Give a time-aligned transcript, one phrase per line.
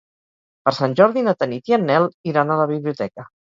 [0.67, 3.31] Per Sant Jordi na Tanit i en Nel iran a la biblioteca.